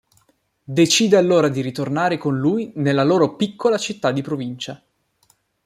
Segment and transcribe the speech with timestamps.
[0.63, 4.83] Decide allora di ritornare con lui nella loro piccola città di provincia.